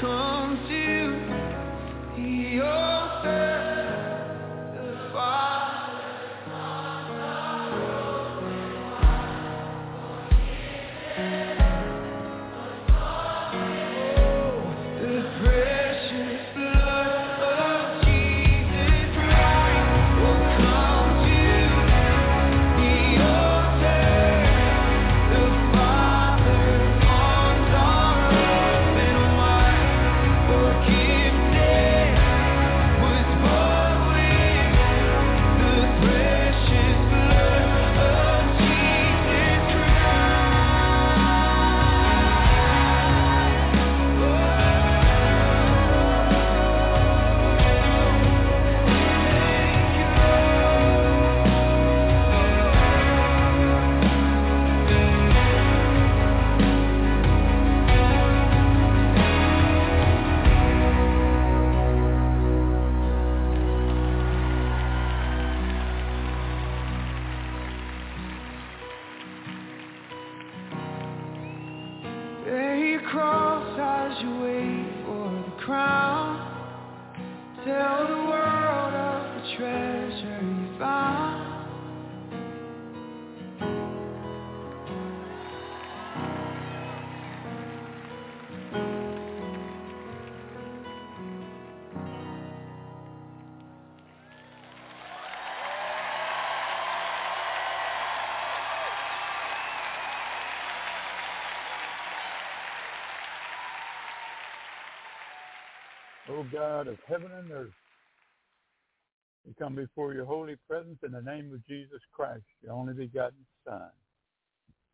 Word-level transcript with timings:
come 0.00 0.58
to 0.66 2.20
your 2.22 2.89
God 106.44 106.88
of 106.88 106.98
heaven 107.06 107.30
and 107.32 107.50
earth, 107.50 107.72
we 109.46 109.54
come 109.58 109.74
before 109.74 110.12
your 110.12 110.26
holy 110.26 110.56
presence 110.68 110.98
in 111.04 111.12
the 111.12 111.22
name 111.22 111.52
of 111.52 111.66
Jesus 111.66 112.00
Christ, 112.12 112.44
your 112.62 112.72
only 112.72 112.92
begotten 112.92 113.44
Son, 113.66 113.90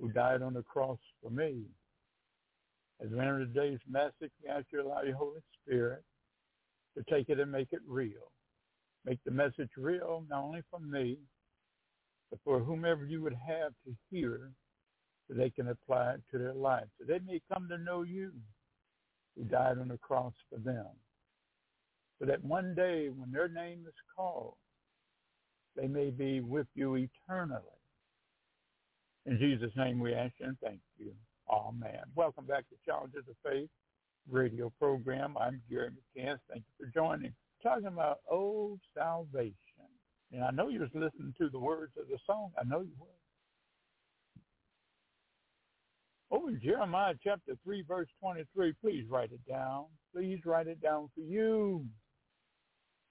who 0.01 0.11
died 0.11 0.43
on 0.43 0.55
the 0.55 0.63
cross 0.63 0.99
for 1.23 1.31
me. 1.31 1.63
As 3.03 3.11
we 3.11 3.19
enter 3.19 3.41
today's 3.41 3.81
message, 3.89 4.31
we 4.43 4.49
ask 4.49 4.67
you 4.73 4.83
to 4.83 4.89
allow 4.89 5.03
your 5.03 5.17
Holy 5.17 5.41
Spirit 5.63 6.03
to 6.97 7.05
take 7.11 7.29
it 7.29 7.41
and 7.41 7.51
make 7.51 7.69
it 7.73 7.81
real. 7.87 8.33
Make 9.05 9.19
the 9.25 9.31
message 9.31 9.71
real, 9.77 10.25
not 10.29 10.43
only 10.43 10.63
for 10.71 10.81
me, 10.81 11.19
but 12.31 12.41
for 12.45 12.61
whomever 12.61 13.05
you 13.05 13.23
would 13.23 13.37
have 13.47 13.73
to 13.85 13.95
hear 14.11 14.51
so 15.29 15.35
they 15.35 15.51
can 15.51 15.69
apply 15.69 16.15
it 16.15 16.23
to 16.33 16.39
their 16.39 16.55
lives. 16.55 16.91
So 16.99 17.05
they 17.07 17.21
may 17.27 17.41
come 17.53 17.69
to 17.69 17.79
know 17.79 18.03
you 18.03 18.33
who 19.37 19.45
died 19.45 19.79
on 19.79 19.89
the 19.89 19.99
cross 19.99 20.33
for 20.51 20.59
them 20.59 20.87
so 22.19 22.27
that 22.27 22.43
one 22.45 22.75
day 22.75 23.09
when 23.09 23.31
their 23.31 23.49
name 23.49 23.85
is 23.87 23.95
called, 24.17 24.55
they 25.77 25.87
may 25.87 26.11
be 26.11 26.41
with 26.41 26.67
you 26.75 26.95
eternally. 26.97 27.63
In 29.27 29.39
Jesus' 29.39 29.73
name 29.77 29.99
we 29.99 30.15
ask 30.15 30.33
and 30.41 30.57
thank 30.63 30.81
you. 30.99 31.13
Amen. 31.51 32.03
Welcome 32.15 32.47
back 32.47 32.65
to 32.69 32.77
Challenges 32.85 33.25
of 33.29 33.37
Faith 33.45 33.69
radio 34.31 34.73
program. 34.79 35.37
I'm 35.39 35.61
Gary 35.71 35.91
McCants. 35.91 36.39
Thank 36.51 36.65
you 36.65 36.87
for 36.87 36.93
joining. 36.93 37.33
Talking 37.63 37.87
about 37.87 38.21
old 38.31 38.81
salvation. 38.97 39.55
And 40.33 40.43
I 40.43 40.51
know 40.51 40.69
you 40.69 40.81
was 40.81 40.91
listening 40.95 41.35
to 41.39 41.49
the 41.49 41.59
words 41.59 41.93
of 42.01 42.09
the 42.09 42.19
song. 42.27 42.51
I 42.61 42.65
know 42.65 42.81
you 42.81 42.93
were. 42.99 43.07
Over 46.37 46.49
in 46.49 46.61
Jeremiah 46.61 47.15
chapter 47.23 47.57
3, 47.63 47.83
verse 47.83 48.09
23, 48.21 48.73
please 48.81 49.05
write 49.09 49.31
it 49.31 49.47
down. 49.49 49.85
Please 50.13 50.41
write 50.45 50.67
it 50.67 50.81
down 50.83 51.09
for 51.15 51.21
you 51.21 51.85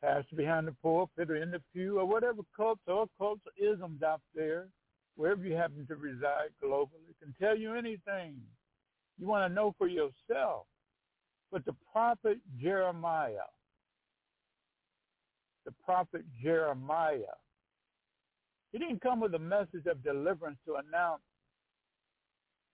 pastor 0.06 0.36
behind 0.36 0.68
the 0.68 0.76
pulpit 0.84 1.32
or 1.32 1.38
in 1.38 1.52
the 1.52 1.62
pew 1.74 2.00
or 2.00 2.06
whatever 2.06 2.42
cults 2.56 2.82
or 2.88 3.08
cults 3.18 3.42
isms 3.58 4.04
out 4.04 4.22
there, 4.36 4.68
wherever 5.16 5.44
you 5.44 5.56
happen 5.56 5.86
to 5.88 5.96
reside 5.96 6.50
globally, 6.64 7.16
can 7.22 7.34
tell 7.42 7.58
you 7.58 7.74
anything 7.74 8.36
you 9.18 9.28
want 9.28 9.50
to 9.50 9.54
know 9.54 9.74
for 9.78 9.88
yourself. 9.88 10.68
But 11.52 11.66
the 11.66 11.76
prophet 11.92 12.38
Jeremiah, 12.62 13.50
the 15.66 15.74
prophet 15.84 16.24
Jeremiah, 16.42 17.38
he 18.72 18.78
didn't 18.78 19.02
come 19.02 19.22
with 19.22 19.34
a 19.36 19.40
message 19.40 19.86
of 19.88 20.04
deliverance 20.04 20.58
to 20.66 20.76
announce, 20.76 21.22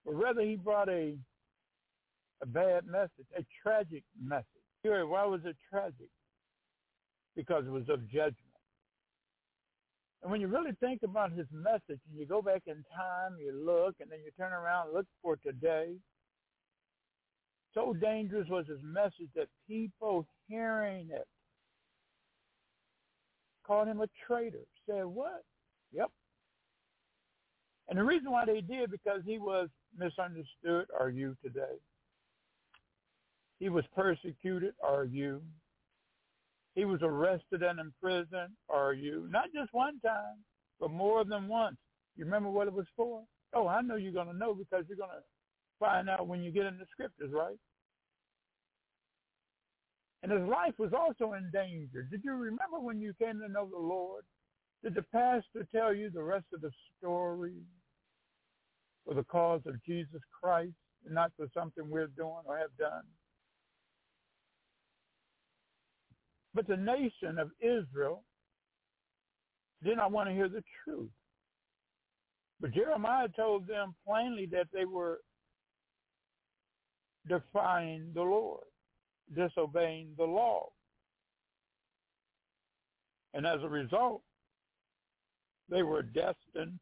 but 0.04 0.14
rather 0.14 0.42
he 0.42 0.56
brought 0.56 0.90
a 0.90 1.16
a 2.42 2.46
bad 2.48 2.88
message, 2.88 3.28
a 3.38 3.46
tragic 3.62 4.04
message. 4.20 4.46
Why 4.84 5.26
was 5.26 5.42
it 5.46 5.56
tragic? 5.70 6.10
Because 7.36 7.66
it 7.66 7.72
was 7.72 7.90
of 7.90 8.08
judgment. 8.08 8.36
And 10.22 10.32
when 10.32 10.40
you 10.42 10.48
really 10.48 10.76
think 10.80 11.02
about 11.04 11.32
his 11.32 11.48
message 11.52 12.00
and 12.10 12.20
you 12.20 12.26
go 12.28 12.42
back 12.42 12.64
in 12.68 12.84
time, 12.96 13.38
you 13.40 13.54
look, 13.54 13.96
and 14.00 14.12
then 14.12 14.20
you 14.24 14.32
turn 14.38 14.54
around 14.54 14.88
and 14.88 14.96
look 14.96 15.08
for 15.22 15.36
today, 15.38 15.96
so 17.74 17.94
dangerous 17.94 18.48
was 18.50 18.68
his 18.68 18.80
message 18.84 19.30
that 19.36 19.48
people 19.68 20.28
hearing 20.48 21.10
it 21.12 21.28
called 23.66 23.88
him 23.88 24.02
a 24.02 24.08
traitor. 24.28 24.66
Said, 24.88 25.06
what? 25.06 25.44
Yep. 25.94 26.12
And 27.90 27.98
the 27.98 28.04
reason 28.04 28.32
why 28.32 28.46
they 28.46 28.62
did, 28.62 28.92
because 28.92 29.22
he 29.26 29.38
was 29.38 29.70
misunderstood, 29.98 30.88
are 30.98 31.10
you 31.10 31.36
today? 31.44 31.80
He 33.60 33.70
was 33.70 33.84
persecuted, 33.96 34.74
are 34.84 35.06
you? 35.06 35.42
He 36.76 36.86
was 36.86 37.02
arrested 37.04 37.64
and 37.64 37.80
imprisoned, 37.80 38.54
are 38.70 38.94
you? 38.94 39.28
Not 39.30 39.52
just 39.54 39.74
one 39.74 40.00
time, 40.00 40.38
but 40.80 40.92
more 40.92 41.26
than 41.26 41.48
once. 41.48 41.78
You 42.16 42.26
remember 42.26 42.50
what 42.50 42.68
it 42.68 42.74
was 42.74 42.88
for? 42.96 43.24
Oh, 43.54 43.68
I 43.68 43.82
know 43.82 43.96
you're 43.96 44.14
going 44.14 44.28
to 44.28 44.38
know 44.38 44.54
because 44.54 44.86
you're 44.88 44.98
going 44.98 45.10
to 45.10 45.24
find 45.80 46.10
out 46.10 46.28
when 46.28 46.42
you 46.42 46.52
get 46.52 46.66
in 46.66 46.78
the 46.78 46.86
scriptures, 46.92 47.32
right? 47.34 47.58
And 50.24 50.32
his 50.32 50.48
life 50.48 50.74
was 50.78 50.94
also 50.94 51.34
in 51.34 51.50
danger. 51.52 52.04
Did 52.04 52.22
you 52.24 52.34
remember 52.34 52.80
when 52.80 53.02
you 53.02 53.14
came 53.20 53.40
to 53.40 53.50
know 53.50 53.68
the 53.70 53.78
Lord? 53.78 54.24
Did 54.84 54.96
the 54.96 55.02
pastor 55.02 55.68
tell 55.74 55.94
you 55.94 56.10
the 56.10 56.24
rest 56.24 56.46
of 56.54 56.62
the 56.62 56.72
story 56.98 57.56
for 59.06 59.16
the 59.16 59.24
cause 59.24 59.62
of 59.66 59.84
Jesus 59.84 60.22
Christ 60.42 60.74
and 61.06 61.16
not 61.16 61.32
for 61.36 61.48
something 61.54 61.90
we're 61.90 62.08
doing 62.08 62.44
or 62.46 62.58
have 62.58 62.76
done? 62.78 63.04
But 66.54 66.68
the 66.68 66.78
nation 66.78 67.40
of 67.40 67.52
Israel 67.62 68.24
did 69.84 69.98
not 69.98 70.12
want 70.12 70.30
to 70.30 70.36
hear 70.36 70.50
the 70.50 70.64
truth. 70.84 71.10
But 72.60 72.74
Jeremiah 72.74 73.28
told 73.36 73.68
them 73.68 73.96
plainly 74.06 74.46
that 74.52 74.68
they 74.74 74.86
were 74.86 75.22
defying 77.28 78.12
the 78.14 78.22
Lord, 78.22 78.66
disobeying 79.36 80.14
the 80.18 80.26
law. 80.26 80.70
And 83.34 83.46
as 83.48 83.64
a 83.64 83.70
result, 83.70 84.22
they 85.70 85.84
were 85.84 86.04
destined 86.04 86.80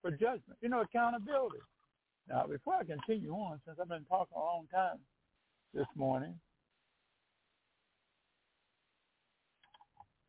for 0.00 0.10
judgment. 0.10 0.58
You 0.60 0.70
know, 0.70 0.80
accountability. 0.80 1.58
Now, 2.28 2.46
before 2.46 2.74
I 2.74 2.84
continue 2.84 3.32
on, 3.32 3.60
since 3.64 3.78
I've 3.80 3.88
been 3.88 4.04
talking 4.06 4.36
a 4.36 4.40
long 4.40 4.66
time 4.72 4.98
this 5.74 5.86
morning, 5.94 6.34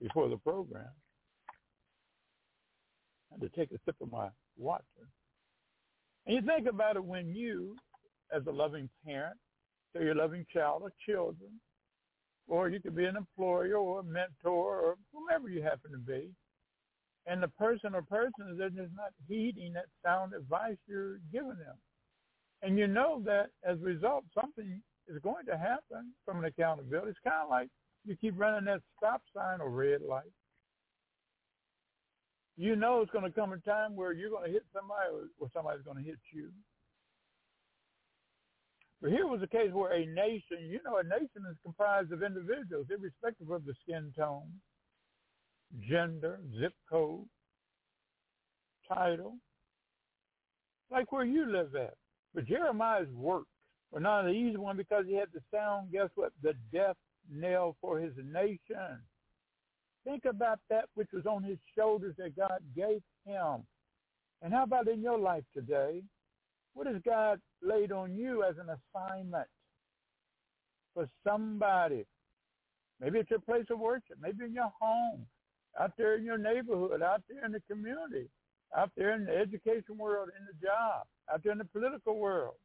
before 0.01 0.29
the 0.29 0.37
program. 0.37 0.89
I 3.31 3.35
had 3.35 3.41
to 3.41 3.49
take 3.49 3.71
a 3.71 3.79
sip 3.85 3.95
of 4.01 4.11
my 4.11 4.29
water. 4.57 4.83
And 6.25 6.35
you 6.35 6.41
think 6.41 6.67
about 6.67 6.95
it 6.95 7.03
when 7.03 7.29
you, 7.29 7.75
as 8.33 8.45
a 8.47 8.51
loving 8.51 8.89
parent, 9.05 9.37
say 9.95 10.03
you're 10.03 10.15
loving 10.15 10.45
child 10.53 10.81
or 10.83 10.91
children, 11.07 11.59
or 12.47 12.69
you 12.69 12.79
could 12.79 12.95
be 12.95 13.05
an 13.05 13.17
employer 13.17 13.75
or 13.75 13.99
a 13.99 14.03
mentor 14.03 14.79
or 14.79 14.95
whomever 15.13 15.49
you 15.49 15.61
happen 15.61 15.91
to 15.91 15.97
be, 15.97 16.29
and 17.25 17.43
the 17.43 17.47
person 17.49 17.93
or 17.93 18.01
persons 18.01 18.57
that 18.57 18.67
is 18.67 18.89
not 18.95 19.11
heeding 19.27 19.73
that 19.73 19.85
sound 20.05 20.33
advice 20.33 20.77
you're 20.87 21.19
giving 21.31 21.49
them. 21.49 21.75
And 22.61 22.77
you 22.77 22.87
know 22.87 23.21
that 23.25 23.49
as 23.63 23.77
a 23.79 23.85
result, 23.85 24.23
something 24.33 24.81
is 25.07 25.19
going 25.21 25.45
to 25.45 25.57
happen 25.57 26.13
from 26.25 26.39
an 26.39 26.45
accountability. 26.45 27.11
It's 27.11 27.19
kind 27.23 27.43
of 27.43 27.49
like 27.49 27.69
you 28.07 28.15
keep 28.15 28.39
running 28.39 28.65
that 28.65 28.81
stop 28.97 29.21
sign 29.35 29.59
or 29.61 29.69
red 29.69 30.01
light. 30.01 30.31
You 32.55 32.75
know 32.75 33.01
it's 33.01 33.11
going 33.11 33.25
to 33.25 33.31
come 33.31 33.53
a 33.53 33.57
time 33.59 33.95
where 33.95 34.13
you're 34.13 34.31
going 34.31 34.45
to 34.47 34.51
hit 34.51 34.65
somebody 34.73 35.29
or 35.39 35.49
somebody's 35.53 35.83
going 35.83 35.97
to 35.97 36.03
hit 36.03 36.19
you. 36.33 36.49
But 39.01 39.11
here 39.11 39.27
was 39.27 39.41
a 39.43 39.47
case 39.47 39.71
where 39.71 39.91
a 39.93 40.05
nation, 40.07 40.57
you 40.61 40.79
know, 40.83 40.97
a 40.97 41.03
nation 41.03 41.43
is 41.51 41.57
comprised 41.63 42.11
of 42.11 42.23
individuals, 42.23 42.87
irrespective 42.89 43.51
of 43.51 43.63
the 43.63 43.75
skin 43.83 44.11
tone, 44.17 44.51
gender, 45.87 46.39
zip 46.59 46.73
code, 46.89 47.27
title, 48.91 49.35
like 50.89 51.11
where 51.11 51.25
you 51.25 51.45
live 51.45 51.75
at. 51.75 51.93
But 52.33 52.45
Jeremiah's 52.45 53.11
work 53.13 53.45
were 53.91 53.99
not 53.99 54.25
an 54.25 54.33
easy 54.33 54.57
one 54.57 54.77
because 54.77 55.05
he 55.07 55.13
had 55.13 55.31
to 55.33 55.41
sound, 55.53 55.91
guess 55.91 56.09
what, 56.15 56.31
the 56.41 56.53
death 56.73 56.95
nail 57.31 57.75
for 57.81 57.99
his 57.99 58.13
nation. 58.17 58.99
Think 60.03 60.25
about 60.25 60.59
that 60.69 60.85
which 60.95 61.09
was 61.13 61.25
on 61.25 61.43
his 61.43 61.57
shoulders 61.77 62.15
that 62.17 62.35
God 62.35 62.59
gave 62.75 63.01
him. 63.25 63.63
And 64.41 64.53
how 64.53 64.63
about 64.63 64.87
in 64.87 65.01
your 65.01 65.17
life 65.17 65.43
today? 65.53 66.01
What 66.73 66.87
has 66.87 67.01
God 67.05 67.39
laid 67.61 67.91
on 67.91 68.15
you 68.15 68.43
as 68.43 68.55
an 68.57 68.67
assignment 68.69 69.47
for 70.93 71.09
somebody? 71.27 72.05
Maybe 73.01 73.19
it's 73.19 73.29
your 73.29 73.39
place 73.39 73.65
of 73.69 73.79
worship, 73.79 74.17
maybe 74.21 74.45
in 74.45 74.53
your 74.53 74.71
home, 74.79 75.25
out 75.79 75.91
there 75.97 76.15
in 76.15 76.23
your 76.23 76.37
neighborhood, 76.37 77.01
out 77.01 77.23
there 77.29 77.45
in 77.45 77.51
the 77.51 77.61
community, 77.69 78.29
out 78.75 78.91
there 78.95 79.13
in 79.13 79.25
the 79.25 79.35
education 79.35 79.97
world, 79.97 80.29
in 80.37 80.45
the 80.45 80.65
job, 80.65 81.05
out 81.31 81.43
there 81.43 81.51
in 81.51 81.57
the 81.57 81.65
political 81.65 82.17
world. 82.17 82.55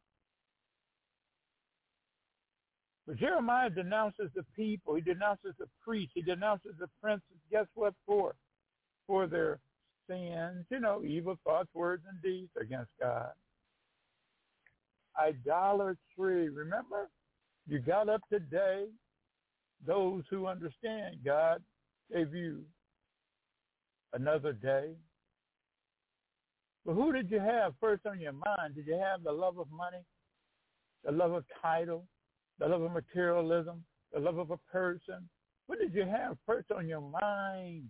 But 3.07 3.19
Jeremiah 3.19 3.71
denounces 3.71 4.31
the 4.35 4.45
people. 4.55 4.95
He 4.95 5.01
denounces 5.01 5.55
the 5.59 5.67
priests. 5.85 6.13
He 6.15 6.23
denounces 6.23 6.75
the 6.79 6.89
princes. 7.03 7.37
Guess 7.51 7.67
what 7.75 7.95
for? 8.07 8.35
For 9.07 9.27
their 9.27 9.59
sins, 10.09 10.65
you 10.71 10.81
know, 10.81 11.03
evil 11.05 11.37
thoughts, 11.45 11.69
words, 11.75 12.05
and 12.09 12.23
deeds 12.23 12.51
against 12.61 12.91
God. 13.01 13.33
Idolatry. 15.21 16.49
Remember? 16.49 17.09
You 17.67 17.81
got 17.81 18.09
up 18.09 18.23
today. 18.31 18.87
Those 19.85 20.23
who 20.31 20.47
understand 20.47 21.17
God 21.25 21.61
gave 22.13 22.33
you 22.33 22.63
another 24.13 24.53
day. 24.53 24.93
But 26.85 26.95
who 26.95 27.13
did 27.13 27.31
you 27.31 27.41
have 27.41 27.75
first 27.81 28.07
on 28.07 28.21
your 28.21 28.33
mind? 28.33 28.75
Did 28.77 28.87
you 28.87 28.95
have 28.95 29.23
the 29.25 29.33
love 29.33 29.59
of 29.59 29.67
money, 29.71 30.05
the 31.05 31.13
love 31.13 31.33
of 31.33 31.45
title, 31.61 32.05
the 32.59 32.67
love 32.67 32.83
of 32.83 32.93
materialism, 32.93 33.85
the 34.13 34.21
love 34.21 34.39
of 34.39 34.51
a 34.51 34.59
person? 34.71 35.29
What 35.67 35.79
did 35.79 35.95
you 35.95 36.05
have 36.05 36.37
first 36.47 36.71
on 36.71 36.89
your 36.89 37.01
mind 37.01 37.89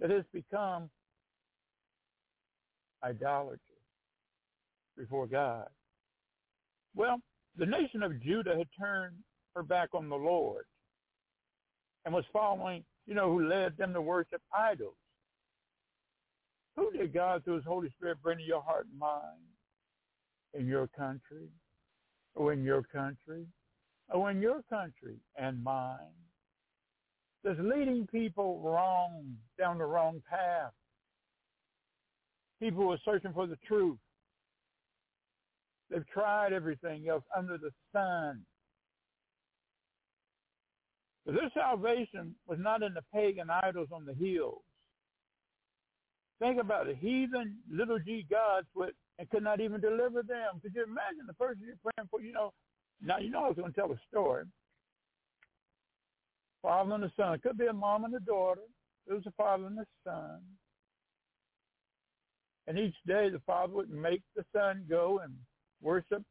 that 0.00 0.10
has 0.10 0.24
become 0.32 0.90
idolatry 3.02 3.60
before 4.96 5.26
God? 5.26 5.68
Well, 6.94 7.20
the 7.56 7.66
nation 7.66 8.02
of 8.02 8.22
Judah 8.22 8.56
had 8.56 8.68
turned 8.78 9.16
her 9.54 9.62
back 9.62 9.90
on 9.94 10.08
the 10.08 10.16
Lord 10.16 10.64
and 12.04 12.14
was 12.14 12.24
following, 12.32 12.84
you 13.06 13.14
know, 13.14 13.32
who 13.32 13.48
led 13.48 13.76
them 13.76 13.92
to 13.92 14.02
worship 14.02 14.42
idols. 14.56 14.94
Who 16.76 16.92
did 16.92 17.12
God 17.12 17.44
through 17.44 17.56
his 17.56 17.64
Holy 17.64 17.90
Spirit 17.96 18.22
bring 18.22 18.38
to 18.38 18.44
your 18.44 18.62
heart 18.62 18.86
and 18.90 18.98
mind 18.98 19.42
in 20.54 20.66
your 20.66 20.86
country 20.88 21.48
or 22.34 22.52
in 22.52 22.62
your 22.62 22.82
country 22.82 23.46
or 24.10 24.30
in 24.30 24.40
your 24.40 24.62
country 24.70 25.16
and 25.36 25.62
mine? 25.62 25.98
That's 27.44 27.58
leading 27.60 28.06
people 28.06 28.60
wrong, 28.60 29.36
down 29.58 29.78
the 29.78 29.84
wrong 29.84 30.22
path. 30.28 30.72
People 32.60 32.82
who 32.82 32.92
are 32.92 32.98
searching 33.04 33.32
for 33.32 33.46
the 33.46 33.58
truth. 33.66 33.98
They've 35.90 36.06
tried 36.08 36.52
everything 36.52 37.08
else 37.08 37.24
under 37.36 37.56
the 37.56 37.70
sun. 37.92 38.44
But 41.24 41.34
their 41.34 41.50
salvation 41.54 42.34
was 42.46 42.58
not 42.60 42.82
in 42.82 42.94
the 42.94 43.02
pagan 43.14 43.48
idols 43.50 43.88
on 43.92 44.04
the 44.04 44.14
hills. 44.14 44.62
Think 46.40 46.60
about 46.60 46.88
it. 46.88 46.96
Heathen 47.00 47.56
little 47.70 47.98
g 47.98 48.26
gods 48.30 48.66
would 48.74 48.92
and 49.18 49.28
could 49.30 49.42
not 49.42 49.60
even 49.60 49.80
deliver 49.80 50.22
them. 50.22 50.60
Could 50.62 50.74
you 50.74 50.84
imagine 50.84 51.26
the 51.26 51.34
person 51.34 51.62
you're 51.66 51.76
praying 51.82 52.08
for? 52.10 52.20
You 52.20 52.32
know, 52.32 52.52
now 53.02 53.18
you 53.18 53.30
know 53.30 53.44
I 53.44 53.48
was 53.48 53.56
going 53.56 53.72
to 53.72 53.80
tell 53.80 53.92
a 53.92 54.00
story. 54.08 54.44
Father 56.62 56.94
and 56.94 57.02
the 57.04 57.12
son. 57.16 57.34
It 57.34 57.42
could 57.42 57.58
be 57.58 57.66
a 57.66 57.72
mom 57.72 58.04
and 58.04 58.14
a 58.14 58.20
daughter. 58.20 58.62
It 59.06 59.12
was 59.12 59.26
a 59.26 59.32
father 59.32 59.66
and 59.66 59.78
a 59.78 59.86
son. 60.04 60.40
And 62.66 62.78
each 62.78 62.96
day 63.06 63.30
the 63.30 63.40
father 63.46 63.72
would 63.74 63.90
make 63.90 64.22
the 64.36 64.44
son 64.54 64.84
go 64.88 65.20
and 65.24 65.34
worship 65.80 66.22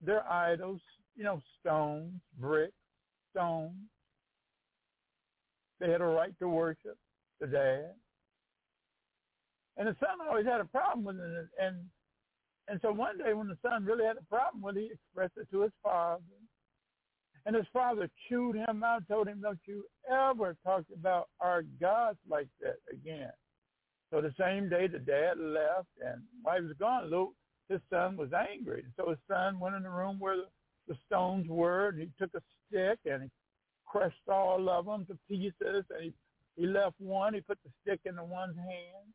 their 0.00 0.26
idols, 0.30 0.80
you 1.14 1.24
know, 1.24 1.40
stones, 1.60 2.12
bricks, 2.38 2.72
stones. 3.32 3.74
They 5.80 5.90
had 5.90 6.00
a 6.00 6.06
right 6.06 6.32
to 6.38 6.48
worship 6.48 6.96
the 7.40 7.46
dad. 7.46 7.90
And 9.76 9.88
the 9.88 9.96
son 10.00 10.26
always 10.26 10.46
had 10.46 10.60
a 10.60 10.64
problem 10.64 11.04
with 11.04 11.16
it. 11.16 11.48
And 11.60 11.76
and 12.68 12.80
so 12.80 12.92
one 12.92 13.18
day 13.18 13.34
when 13.34 13.48
the 13.48 13.58
son 13.62 13.84
really 13.84 14.04
had 14.04 14.16
a 14.16 14.24
problem 14.24 14.62
with 14.62 14.76
it, 14.76 14.80
he 14.80 14.90
expressed 14.92 15.36
it 15.36 15.50
to 15.50 15.62
his 15.62 15.72
father. 15.82 16.22
And 17.44 17.56
his 17.56 17.66
father 17.72 18.08
chewed 18.28 18.54
him 18.54 18.84
out, 18.84 19.08
told 19.08 19.26
him, 19.26 19.40
don't 19.42 19.58
you 19.66 19.84
ever 20.08 20.56
talk 20.64 20.84
about 20.94 21.28
our 21.40 21.62
gods 21.80 22.18
like 22.28 22.46
that 22.60 22.76
again. 22.92 23.32
So 24.10 24.20
the 24.20 24.32
same 24.38 24.68
day 24.68 24.86
the 24.86 25.00
dad 25.00 25.38
left 25.38 25.88
and 26.04 26.22
while 26.42 26.60
he 26.60 26.66
was 26.66 26.76
gone, 26.78 27.10
Luke, 27.10 27.32
his 27.68 27.80
son 27.90 28.16
was 28.16 28.28
angry. 28.32 28.84
and 28.84 28.92
So 28.96 29.10
his 29.10 29.18
son 29.26 29.58
went 29.58 29.74
in 29.74 29.82
the 29.82 29.90
room 29.90 30.20
where 30.20 30.36
the, 30.36 30.46
the 30.86 30.96
stones 31.06 31.48
were 31.48 31.88
and 31.88 31.98
he 31.98 32.10
took 32.18 32.30
a 32.34 32.42
stick 32.68 32.98
and 33.06 33.24
he 33.24 33.30
crushed 33.86 34.28
all 34.28 34.68
of 34.68 34.86
them 34.86 35.04
to 35.06 35.18
pieces 35.28 35.84
and 35.90 36.04
he, 36.04 36.12
he 36.56 36.66
left 36.66 36.94
one. 37.00 37.34
He 37.34 37.40
put 37.40 37.58
the 37.64 37.70
stick 37.82 38.00
in 38.04 38.14
the 38.14 38.24
one's 38.24 38.56
hand 38.56 39.12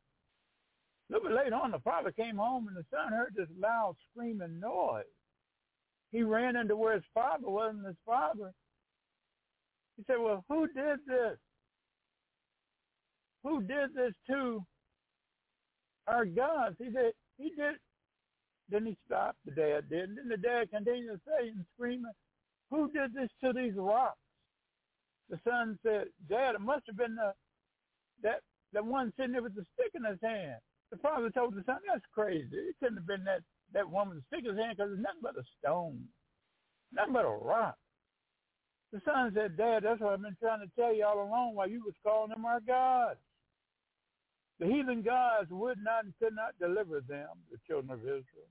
a 1.09 1.13
little 1.13 1.29
bit 1.29 1.35
later 1.37 1.55
on, 1.55 1.71
the 1.71 1.79
father 1.79 2.11
came 2.11 2.37
home 2.37 2.67
and 2.67 2.75
the 2.75 2.85
son 2.91 3.11
heard 3.13 3.33
this 3.35 3.47
loud 3.59 3.95
screaming 4.11 4.59
noise. 4.59 5.05
He 6.11 6.23
ran 6.23 6.55
into 6.55 6.75
where 6.75 6.95
his 6.95 7.03
father 7.13 7.49
was 7.49 7.75
and 7.75 7.85
his 7.85 7.95
father. 8.05 8.53
He 9.97 10.03
said, 10.07 10.17
well, 10.19 10.43
who 10.49 10.67
did 10.67 10.99
this? 11.07 11.37
Who 13.43 13.61
did 13.61 13.93
this 13.95 14.13
to 14.29 14.63
our 16.07 16.25
gods? 16.25 16.75
He 16.79 16.91
said, 16.93 17.11
he 17.37 17.49
did. 17.49 17.75
Then 18.69 18.85
he 18.85 18.97
stopped, 19.05 19.37
the 19.45 19.51
dad 19.51 19.89
did. 19.89 20.17
Then 20.17 20.27
the 20.29 20.37
dad 20.37 20.69
continued 20.71 21.13
to 21.13 21.21
say 21.25 21.47
and 21.49 21.65
screaming, 21.75 22.11
who 22.69 22.91
did 22.91 23.13
this 23.13 23.29
to 23.43 23.53
these 23.53 23.73
rocks? 23.77 24.17
The 25.29 25.39
son 25.47 25.77
said, 25.83 26.07
Dad, 26.29 26.55
it 26.55 26.61
must 26.61 26.83
have 26.87 26.97
been 26.97 27.15
the, 27.15 27.33
that, 28.23 28.41
the 28.73 28.83
one 28.83 29.13
sitting 29.17 29.33
there 29.33 29.41
with 29.41 29.55
the 29.55 29.65
stick 29.73 29.91
in 29.95 30.03
his 30.03 30.19
hand. 30.21 30.59
The 30.91 30.97
father 30.97 31.29
told 31.29 31.55
the 31.55 31.63
son, 31.65 31.79
that's 31.87 32.05
crazy. 32.13 32.47
It 32.53 32.75
couldn't 32.79 32.97
have 32.97 33.07
been 33.07 33.23
that, 33.25 33.41
that 33.73 33.89
woman's 33.89 34.23
his 34.31 34.45
hand 34.45 34.77
because 34.77 34.91
it's 34.93 35.01
nothing 35.01 35.21
but 35.21 35.37
a 35.37 35.43
stone, 35.59 36.05
nothing 36.93 37.13
but 37.13 37.25
a 37.25 37.29
rock. 37.29 37.75
The 38.93 39.01
son 39.05 39.31
said, 39.35 39.57
Dad, 39.57 39.83
that's 39.83 39.99
what 39.99 40.13
I've 40.13 40.21
been 40.21 40.37
trying 40.41 40.61
to 40.61 40.71
tell 40.79 40.93
you 40.95 41.05
all 41.05 41.21
along 41.23 41.55
while 41.55 41.69
you 41.69 41.83
was 41.85 41.95
calling 42.03 42.29
them 42.29 42.45
our 42.45 42.61
gods. 42.61 43.19
The 44.59 44.67
heathen 44.67 45.03
gods 45.03 45.49
would 45.51 45.79
not 45.83 46.05
and 46.05 46.13
could 46.21 46.35
not 46.35 46.57
deliver 46.59 47.01
them, 47.01 47.29
the 47.51 47.57
children 47.67 47.91
of 47.91 48.01
Israel, 48.01 48.49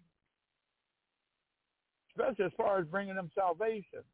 especially 2.11 2.47
as 2.47 2.53
far 2.57 2.79
as 2.81 2.87
bringing 2.87 3.17
them 3.17 3.31
salvation, 3.35 4.05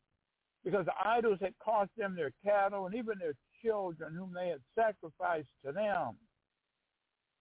because 0.64 0.86
the 0.86 0.94
idols 1.04 1.38
had 1.42 1.54
cost 1.62 1.90
them 1.96 2.16
their 2.16 2.32
cattle 2.44 2.86
and 2.86 2.94
even 2.94 3.18
their 3.18 3.34
children 3.64 4.14
whom 4.14 4.32
they 4.34 4.48
had 4.48 4.60
sacrificed 4.76 5.50
to 5.64 5.72
them 5.72 6.16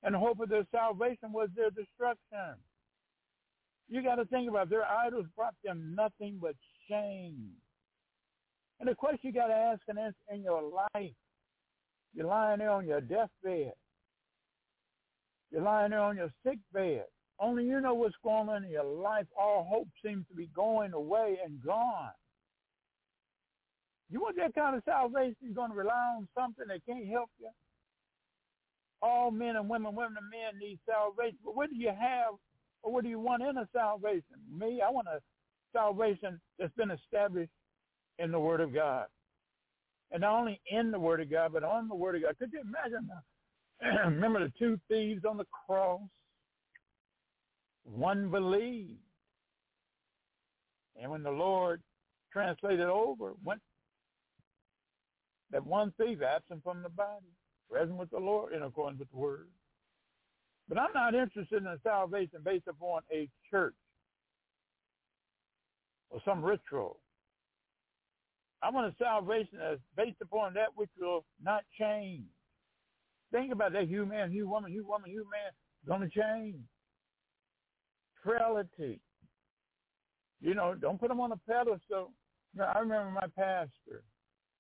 and 0.03 0.15
the 0.15 0.20
hope 0.20 0.39
of 0.39 0.50
their 0.50 0.65
salvation 0.72 1.31
was 1.31 1.50
their 1.55 1.70
destruction. 1.70 2.55
You 3.88 4.01
got 4.01 4.15
to 4.15 4.25
think 4.25 4.50
about 4.50 4.67
it. 4.67 4.70
their 4.70 4.86
idols 4.86 5.25
brought 5.36 5.55
them 5.63 5.93
nothing 5.96 6.39
but 6.41 6.55
shame. 6.89 7.51
And 8.79 8.89
the 8.89 8.96
question 8.96 9.20
you 9.24 9.34
got 9.34 9.48
to 9.48 9.53
ask 9.53 9.81
in, 9.88 9.98
in 10.34 10.43
your 10.43 10.63
life, 10.63 11.13
you're 12.13 12.25
lying 12.25 12.60
there 12.60 12.72
on 12.72 12.88
your 12.88 13.01
deathbed. 13.01 13.74
You're 15.51 15.62
lying 15.62 15.91
there 15.91 16.00
on 16.00 16.17
your 16.17 16.31
sick 16.46 16.58
bed. 16.74 17.03
Only 17.39 17.65
you 17.65 17.81
know 17.81 17.93
what's 17.93 18.15
going 18.24 18.50
on 18.50 18.63
in 18.63 18.70
your 18.70 18.84
life. 18.86 19.25
All 19.38 19.67
hope 19.70 19.88
seems 20.03 20.25
to 20.29 20.36
be 20.36 20.48
going 20.55 20.93
away 20.93 21.38
and 21.43 21.62
gone. 21.63 22.12
You 24.10 24.22
want 24.22 24.38
that 24.38 24.53
kind 24.55 24.75
of 24.75 24.84
salvation? 24.84 25.36
You're 25.41 25.53
going 25.53 25.72
to 25.72 25.77
rely 25.77 26.15
on 26.17 26.27
something 26.36 26.65
that 26.67 26.86
can't 26.86 27.08
help 27.08 27.29
you? 27.39 27.50
All 29.01 29.31
men 29.31 29.55
and 29.55 29.67
women, 29.67 29.96
women 29.96 30.17
and 30.17 30.29
men 30.29 30.60
need 30.60 30.79
salvation. 30.88 31.38
But 31.43 31.55
what 31.55 31.70
do 31.70 31.75
you 31.75 31.89
have 31.89 32.36
or 32.84 32.93
what 32.93 33.03
do 33.03 33.10
you 33.10 33.20
want 33.20 33.43
in 33.43 33.58
a 33.58 33.67
salvation? 33.74 34.38
Me, 34.51 34.81
I 34.86 34.89
want 34.89 35.08
a 35.08 35.20
salvation 35.74 36.39
that's 36.60 36.74
been 36.75 36.91
established 36.91 37.51
in 38.20 38.31
the 38.31 38.39
Word 38.39 38.62
of 38.62 38.74
God. 38.74 39.05
And 40.12 40.22
not 40.22 40.38
only 40.38 40.60
in 40.70 40.91
the 40.91 41.00
Word 41.00 41.22
of 41.22 41.31
God, 41.31 41.53
but 41.53 41.63
on 41.63 41.88
the 41.88 41.96
Word 41.96 42.15
of 42.15 42.24
God. 42.24 42.38
Could 42.38 42.51
you 42.51 42.62
imagine? 42.62 43.08
The, 43.08 43.88
remember 44.10 44.46
the 44.46 44.53
two 44.60 44.79
thieves 44.89 45.24
on 45.25 45.38
the 45.38 45.46
cross? 45.65 46.01
One 47.84 48.29
believed. 48.29 49.00
And 51.01 51.10
when 51.10 51.24
the 51.24 51.31
Lord 51.31 51.81
translated 52.31 52.81
over, 52.81 53.34
went 53.43 53.62
that 55.51 55.65
one 55.65 55.93
thief 55.98 56.20
absent 56.22 56.63
from 56.63 56.81
the 56.81 56.89
body 56.89 57.27
present 57.71 57.97
with 57.97 58.09
the 58.11 58.19
Lord 58.19 58.53
in 58.53 58.63
accordance 58.63 58.99
with 58.99 59.09
the 59.11 59.17
word. 59.17 59.47
But 60.67 60.77
I'm 60.77 60.93
not 60.93 61.15
interested 61.15 61.61
in 61.61 61.67
a 61.67 61.77
salvation 61.83 62.39
based 62.43 62.67
upon 62.67 63.01
a 63.11 63.29
church 63.49 63.75
or 66.09 66.21
some 66.25 66.43
ritual. 66.43 66.97
I 68.61 68.69
want 68.69 68.93
a 68.93 69.03
salvation 69.03 69.57
that's 69.59 69.81
based 69.97 70.21
upon 70.21 70.53
that 70.53 70.67
which 70.75 70.89
will 70.99 71.25
not 71.41 71.63
change. 71.79 72.25
Think 73.31 73.51
about 73.51 73.73
that, 73.73 73.89
you 73.89 74.05
man, 74.05 74.31
you 74.31 74.47
woman, 74.47 74.71
you 74.71 74.85
woman, 74.85 75.09
you 75.09 75.25
man, 75.31 76.01
to 76.01 76.09
change. 76.09 76.57
Frailty. 78.23 78.99
You 80.41 80.53
know, 80.53 80.75
don't 80.75 80.99
put 80.99 81.09
them 81.09 81.21
on 81.21 81.31
a 81.31 81.37
pedestal. 81.37 82.11
I 82.59 82.79
remember 82.79 83.11
my 83.11 83.27
pastor. 83.35 84.03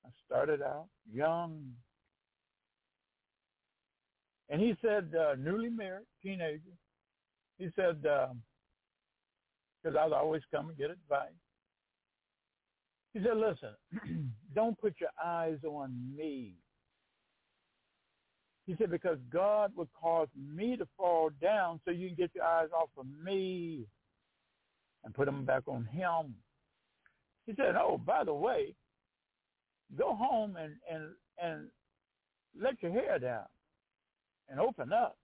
I 0.05 0.09
started 0.25 0.61
out 0.61 0.87
young, 1.11 1.61
and 4.51 4.59
he 4.59 4.75
said, 4.81 5.13
uh, 5.17 5.35
newly 5.39 5.69
married, 5.69 6.05
teenager, 6.21 6.59
he 7.57 7.69
said, 7.73 8.01
because 8.01 8.35
um, 9.85 9.97
I'd 9.97 10.11
always 10.11 10.41
come 10.53 10.67
and 10.67 10.77
get 10.77 10.91
advice. 10.91 11.29
He 13.13 13.21
said, 13.21 13.37
listen, 13.37 14.33
don't 14.55 14.77
put 14.77 14.95
your 14.99 15.09
eyes 15.23 15.57
on 15.63 15.95
me. 16.15 16.55
He 18.67 18.75
said, 18.77 18.91
because 18.91 19.19
God 19.31 19.71
would 19.77 19.87
cause 19.99 20.27
me 20.35 20.75
to 20.75 20.87
fall 20.97 21.29
down 21.41 21.79
so 21.85 21.91
you 21.91 22.07
can 22.07 22.17
get 22.17 22.31
your 22.35 22.43
eyes 22.43 22.69
off 22.75 22.89
of 22.97 23.05
me 23.23 23.85
and 25.05 25.13
put 25.13 25.27
them 25.27 25.45
back 25.45 25.63
on 25.67 25.85
him. 25.85 26.35
He 27.45 27.53
said, 27.55 27.75
oh, 27.77 27.97
by 27.97 28.25
the 28.25 28.33
way, 28.33 28.75
go 29.97 30.13
home 30.13 30.57
and, 30.57 30.73
and, 30.91 31.05
and 31.41 31.69
let 32.61 32.81
your 32.83 32.91
hair 32.91 33.17
down 33.17 33.45
and 34.51 34.59
open 34.59 34.93
up. 34.93 35.17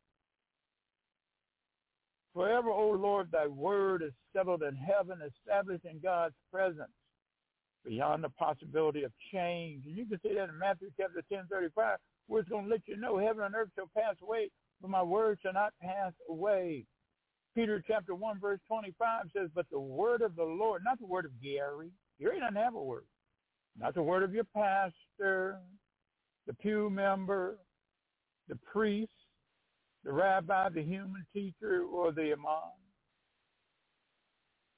Forever, 2.33 2.69
O 2.69 2.91
Lord, 2.91 3.29
thy 3.31 3.47
word 3.47 4.03
is 4.03 4.13
settled 4.35 4.63
in 4.63 4.75
heaven, 4.75 5.19
established 5.21 5.85
in 5.85 5.99
God's 5.99 6.35
presence 6.51 6.91
beyond 7.85 8.23
the 8.23 8.29
possibility 8.29 9.03
of 9.03 9.11
change. 9.33 9.85
And 9.85 9.97
you 9.97 10.05
can 10.05 10.19
see 10.21 10.35
that 10.35 10.49
in 10.49 10.59
Matthew 10.59 10.89
chapter 10.97 11.21
10, 11.31 11.47
35, 11.49 11.97
where 12.27 12.41
it's 12.41 12.49
going 12.49 12.65
to 12.65 12.69
let 12.69 12.81
you 12.85 12.97
know 12.97 13.17
heaven 13.17 13.43
and 13.43 13.55
earth 13.55 13.69
shall 13.75 13.89
pass 13.95 14.15
away, 14.21 14.49
but 14.81 14.91
my 14.91 15.01
word 15.01 15.39
shall 15.41 15.53
not 15.53 15.73
pass 15.81 16.13
away. 16.29 16.85
Peter 17.55 17.83
chapter 17.87 18.13
1, 18.13 18.39
verse 18.39 18.59
25 18.67 19.25
says, 19.35 19.49
but 19.55 19.65
the 19.71 19.79
word 19.79 20.21
of 20.21 20.35
the 20.35 20.43
Lord, 20.43 20.83
not 20.85 20.99
the 20.99 21.07
word 21.07 21.25
of 21.25 21.31
Gary. 21.41 21.89
Gary 22.19 22.39
doesn't 22.39 22.55
have 22.55 22.75
a 22.75 22.83
word. 22.83 23.05
Not 23.79 23.95
the 23.95 24.03
word 24.03 24.21
of 24.21 24.33
your 24.33 24.43
pastor, 24.43 25.57
the 26.45 26.53
pew 26.53 26.89
member, 26.89 27.57
the 28.47 28.59
priest, 28.71 29.11
the 30.07 30.13
rabbi, 30.13 30.69
the 30.69 30.81
human 30.81 31.25
teacher, 31.33 31.83
or 31.83 32.13
the 32.13 32.31
imam. 32.31 32.71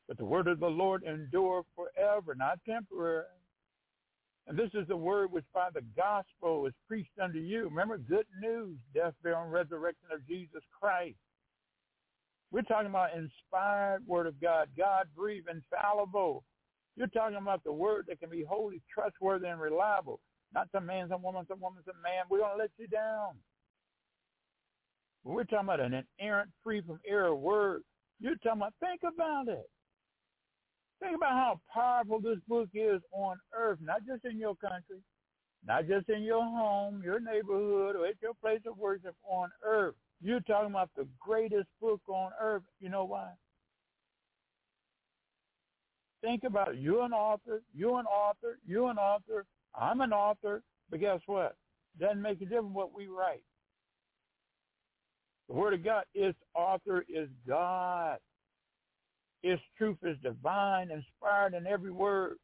But 0.07 0.17
the 0.17 0.25
word 0.25 0.48
of 0.48 0.59
the 0.59 0.65
Lord 0.65 1.03
endure 1.03 1.63
forever, 1.75 2.33
not 2.33 2.57
temporary. 2.67 3.25
And 4.48 4.57
this 4.57 4.71
is 4.74 4.88
the 4.88 4.98
word 4.98 5.31
which 5.31 5.45
by 5.53 5.69
the 5.71 5.83
gospel 5.95 6.65
is 6.65 6.74
preached 6.88 7.19
unto 7.21 7.38
you. 7.38 7.65
Remember, 7.65 8.00
good 8.00 8.25
news, 8.41 8.75
death, 8.95 9.13
burial, 9.21 9.43
and 9.43 9.51
resurrection 9.51 10.07
of 10.12 10.27
Jesus 10.27 10.63
Christ. 10.81 11.17
We're 12.51 12.63
talking 12.63 12.89
about 12.89 13.12
inspired 13.15 14.07
word 14.07 14.25
of 14.25 14.41
God, 14.41 14.69
God-breathed, 14.75 15.48
infallible. 15.48 16.43
You're 16.95 17.05
talking 17.05 17.38
about 17.38 17.63
the 17.63 17.71
word 17.71 18.05
that 18.07 18.19
can 18.19 18.31
be 18.31 18.43
holy, 18.43 18.81
trustworthy, 18.91 19.45
and 19.45 19.62
reliable. 19.62 20.21
Not 20.55 20.69
some 20.71 20.88
man, 20.88 21.07
some 21.07 21.21
woman, 21.21 21.45
some 21.48 21.62
woman, 21.62 21.83
some 21.86 22.01
man. 22.01 22.24
We're 22.31 22.39
going 22.39 22.57
to 22.57 22.63
let 22.63 22.71
you 22.79 22.88
down. 22.88 23.36
But 25.23 25.31
we're 25.31 25.43
talking 25.43 25.65
about 25.65 25.79
an 25.81 26.03
inerrant, 26.19 26.49
free 26.63 26.81
from 26.81 26.99
error 27.07 27.35
word. 27.35 27.83
You're 28.19 28.35
talking 28.38 28.61
about, 28.61 28.73
think 28.79 29.01
about 29.03 29.47
it. 29.47 29.69
Think 31.01 31.15
about 31.15 31.31
how 31.31 31.59
powerful 31.73 32.19
this 32.19 32.39
book 32.47 32.69
is 32.73 33.01
on 33.13 33.38
earth, 33.53 33.79
not 33.81 34.01
just 34.05 34.25
in 34.25 34.38
your 34.38 34.55
country, 34.55 35.01
not 35.65 35.88
just 35.88 36.09
in 36.09 36.23
your 36.23 36.43
home, 36.43 37.01
your 37.03 37.19
neighborhood, 37.19 37.95
or 37.95 38.07
at 38.07 38.15
your 38.21 38.33
place 38.41 38.61
of 38.67 38.77
worship 38.77 39.15
on 39.23 39.49
earth. 39.65 39.95
You're 40.21 40.41
talking 40.41 40.71
about 40.71 40.89
the 40.97 41.07
greatest 41.19 41.67
book 41.81 42.01
on 42.07 42.31
earth. 42.41 42.63
You 42.81 42.89
know 42.89 43.05
why? 43.05 43.31
Think 46.21 46.44
about 46.44 46.74
it. 46.74 46.79
You're 46.79 47.03
an 47.03 47.13
author. 47.13 47.61
You're 47.74 48.00
an 48.00 48.05
author. 48.05 48.59
You're 48.65 48.91
an 48.91 48.98
author. 48.98 49.46
I'm 49.74 50.01
an 50.01 50.11
author. 50.11 50.61
But 50.89 51.00
guess 51.00 51.22
what? 51.27 51.55
Doesn't 52.00 52.22
make 52.22 52.41
a 52.41 52.46
difference 52.46 52.74
what 52.74 52.94
we 52.94 53.07
write. 53.07 53.44
The 55.50 55.55
Word 55.55 55.74
of 55.74 55.83
God, 55.83 56.05
its 56.14 56.38
author 56.55 57.03
is 57.09 57.27
God. 57.48 58.20
Its 59.42 59.62
truth 59.77 59.98
is 60.03 60.16
divine, 60.22 60.92
inspired 60.92 61.55
in 61.55 61.66
every 61.66 61.92
word. 61.92 62.38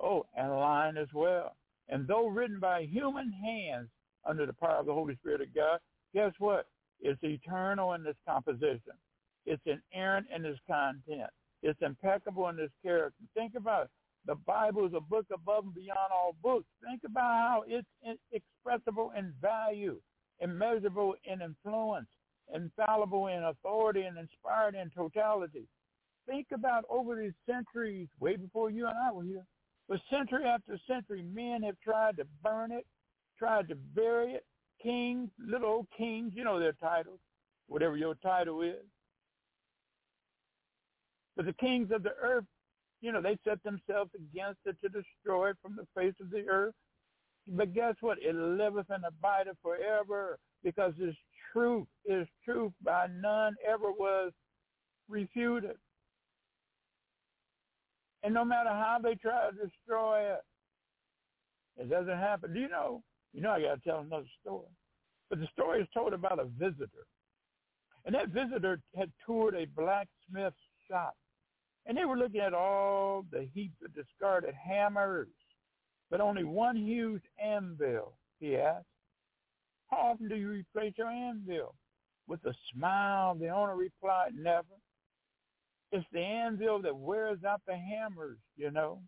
Oh, 0.00 0.24
and 0.36 0.50
line 0.50 0.96
as 0.96 1.08
well. 1.12 1.56
And 1.88 2.06
though 2.06 2.28
written 2.28 2.60
by 2.60 2.84
human 2.84 3.32
hands 3.32 3.88
under 4.24 4.46
the 4.46 4.52
power 4.52 4.76
of 4.76 4.86
the 4.86 4.94
Holy 4.94 5.16
Spirit 5.16 5.40
of 5.40 5.54
God, 5.54 5.80
guess 6.14 6.32
what? 6.38 6.66
It's 7.00 7.18
eternal 7.22 7.94
in 7.94 8.06
its 8.06 8.18
composition. 8.26 8.94
It's 9.44 9.62
inerrant 9.66 10.26
in 10.34 10.44
its 10.44 10.60
content. 10.66 11.30
It's 11.62 11.80
impeccable 11.82 12.48
in 12.48 12.58
its 12.58 12.72
character. 12.82 13.24
Think 13.34 13.54
about 13.56 13.84
it. 13.84 13.90
The 14.26 14.36
Bible 14.46 14.86
is 14.86 14.92
a 14.94 15.00
book 15.00 15.26
above 15.34 15.64
and 15.64 15.74
beyond 15.74 16.10
all 16.12 16.34
books. 16.42 16.66
Think 16.82 17.02
about 17.04 17.22
how 17.22 17.64
it's 17.66 17.88
expressible 18.32 19.12
in 19.16 19.32
value, 19.40 20.00
immeasurable 20.40 21.14
in 21.24 21.42
influence, 21.42 22.06
infallible 22.54 23.28
in 23.28 23.44
authority, 23.44 24.02
and 24.02 24.18
inspired 24.18 24.74
in 24.74 24.90
totality 24.90 25.66
think 26.26 26.46
about 26.52 26.84
over 26.88 27.16
these 27.16 27.32
centuries, 27.46 28.08
way 28.20 28.36
before 28.36 28.70
you 28.70 28.86
and 28.86 28.96
I 28.96 29.12
were 29.12 29.24
here, 29.24 29.44
but 29.88 30.00
century 30.10 30.44
after 30.44 30.78
century, 30.86 31.22
men 31.22 31.62
have 31.62 31.76
tried 31.80 32.16
to 32.16 32.26
burn 32.42 32.72
it, 32.72 32.86
tried 33.38 33.68
to 33.68 33.74
bury 33.74 34.32
it. 34.32 34.44
Kings, 34.82 35.30
little 35.38 35.68
old 35.68 35.86
kings, 35.96 36.32
you 36.34 36.44
know 36.44 36.58
their 36.58 36.72
titles, 36.72 37.20
whatever 37.68 37.96
your 37.96 38.14
title 38.16 38.62
is. 38.62 38.84
But 41.36 41.46
the 41.46 41.52
kings 41.54 41.90
of 41.90 42.02
the 42.02 42.14
earth, 42.22 42.44
you 43.00 43.12
know, 43.12 43.20
they 43.20 43.36
set 43.44 43.62
themselves 43.62 44.10
against 44.14 44.60
it 44.66 44.76
to 44.82 44.88
destroy 44.88 45.50
it 45.50 45.56
from 45.62 45.76
the 45.76 45.86
face 45.98 46.14
of 46.20 46.30
the 46.30 46.46
earth. 46.48 46.74
But 47.46 47.74
guess 47.74 47.94
what? 48.00 48.18
It 48.22 48.34
liveth 48.34 48.90
and 48.90 49.04
abideth 49.04 49.56
forever 49.62 50.38
because 50.62 50.94
its 50.98 51.16
truth 51.52 51.86
is 52.04 52.26
truth 52.44 52.72
by 52.82 53.06
none 53.08 53.54
ever 53.66 53.90
was 53.90 54.32
refuted. 55.08 55.76
And 58.22 58.32
no 58.32 58.44
matter 58.44 58.70
how 58.70 58.98
they 59.02 59.14
try 59.16 59.50
to 59.50 59.66
destroy 59.68 60.32
it, 60.32 60.40
it 61.76 61.90
doesn't 61.90 62.18
happen. 62.18 62.54
Do 62.54 62.60
you 62.60 62.68
know? 62.68 63.02
You 63.32 63.42
know 63.42 63.50
I 63.50 63.60
got 63.60 63.74
to 63.74 63.80
tell 63.80 63.98
another 64.00 64.26
story. 64.40 64.68
But 65.28 65.40
the 65.40 65.48
story 65.52 65.82
is 65.82 65.88
told 65.92 66.14
about 66.14 66.38
a 66.38 66.44
visitor. 66.44 67.06
And 68.06 68.14
that 68.14 68.28
visitor 68.28 68.80
had 68.96 69.10
toured 69.26 69.54
a 69.54 69.66
blacksmith 69.66 70.54
shop. 70.88 71.14
And 71.86 71.98
they 71.98 72.04
were 72.04 72.16
looking 72.16 72.40
at 72.40 72.54
all 72.54 73.26
the 73.30 73.48
heaps 73.52 73.76
of 73.84 73.94
discarded 73.94 74.54
hammers, 74.54 75.28
but 76.14 76.20
only 76.20 76.44
one 76.44 76.76
huge 76.76 77.24
anvil, 77.44 78.12
he 78.38 78.56
asked. 78.56 78.86
How 79.88 79.96
often 79.96 80.28
do 80.28 80.36
you 80.36 80.48
replace 80.48 80.92
your 80.96 81.08
anvil? 81.08 81.74
With 82.28 82.38
a 82.44 82.54
smile, 82.72 83.34
the 83.34 83.48
owner 83.48 83.74
replied, 83.74 84.30
never. 84.36 84.76
It's 85.90 86.06
the 86.12 86.20
anvil 86.20 86.80
that 86.82 86.96
wears 86.96 87.42
out 87.42 87.62
the 87.66 87.74
hammers, 87.76 88.38
you 88.56 88.70
know. 88.70 89.00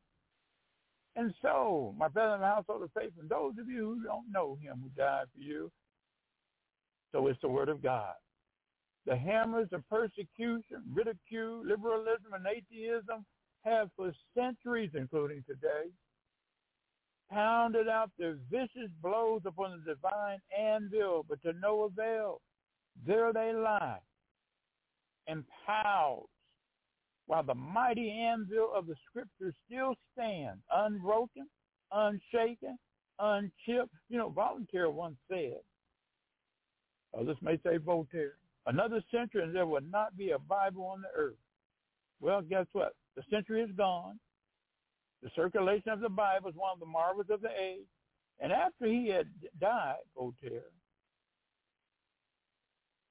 And 1.14 1.33
so, 1.40 1.95
my 1.97 2.09
brother 2.09 2.35
in 2.35 2.40
the 2.40 2.47
household 2.49 2.83
of 2.83 2.90
faith, 2.92 3.12
and 3.21 3.29
those 3.29 3.53
of 3.61 3.69
you 3.69 4.01
who 4.01 4.03
don't 4.03 4.33
know 4.33 4.59
him 4.61 4.83
who 4.83 4.88
died 5.01 5.27
for 5.33 5.40
you, 5.40 5.71
so 7.12 7.29
it's 7.29 7.40
the 7.40 7.49
word 7.49 7.69
of 7.69 7.85
God. 7.85 8.14
The 9.07 9.16
hammers 9.16 9.69
of 9.71 9.88
persecution, 9.88 10.83
ridicule, 10.92 11.64
liberalism, 11.64 12.33
and 12.33 12.47
atheism 12.49 13.25
have 13.62 13.90
for 13.95 14.12
centuries, 14.37 14.90
including 14.95 15.45
today, 15.47 15.92
pounded 17.31 17.89
out 17.89 18.11
their 18.19 18.37
vicious 18.51 18.91
blows 19.03 19.43
upon 19.45 19.83
the 19.85 19.95
divine 19.95 20.39
anvil, 20.57 21.25
but 21.29 21.43
to 21.43 21.53
no 21.55 21.83
avail. 21.85 22.41
There 23.07 23.33
they 23.33 23.53
lie, 23.53 24.01
impaled, 25.27 26.29
while 27.27 27.43
the 27.43 27.55
mighty 27.55 28.11
anvil 28.11 28.73
of 28.75 28.87
the 28.87 28.97
scriptures 29.09 29.55
still 29.67 29.95
stands, 30.12 30.62
unbroken, 30.73 31.49
unshaken, 31.93 32.79
unchipped. 33.19 33.95
You 34.09 34.19
know, 34.19 34.31
Voltaire 34.31 34.91
once 34.91 35.17
said, 35.29 35.61
others 37.19 37.37
may 37.43 37.59
say 37.65 37.77
Voltaire, 37.77 38.39
another 38.67 39.03
century 39.11 39.43
and 39.43 39.55
there 39.55 39.67
will 39.67 39.83
not 39.83 40.17
be 40.17 40.31
a 40.31 40.39
Bible 40.39 40.87
on 40.87 41.03
the 41.03 41.09
earth. 41.15 41.37
Well, 42.21 42.41
guess 42.41 42.67
what? 42.73 42.95
The 43.17 43.23
century 43.31 43.62
is 43.62 43.71
gone. 43.77 44.19
The 45.22 45.31
circulation 45.35 45.90
of 45.90 46.00
the 46.00 46.09
Bible 46.09 46.50
is 46.50 46.57
one 46.57 46.72
of 46.72 46.81
the 46.81 46.87
marvels 46.87 47.26
of 47.31 47.40
the 47.40 47.50
age. 47.50 47.87
And 48.40 48.52
after 48.52 48.87
he 48.87 49.09
had 49.09 49.29
died, 49.61 49.96
Voltaire, 50.14 50.70